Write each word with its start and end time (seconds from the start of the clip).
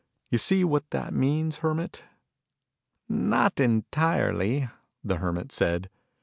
You 0.31 0.39
see 0.39 0.63
what 0.63 0.89
that 0.89 1.13
means, 1.13 1.57
Hermit?" 1.59 2.05
"Not 3.07 3.59
entirely," 3.59 4.67
the 5.03 5.17
Hermit 5.17 5.51
said. 5.51 5.91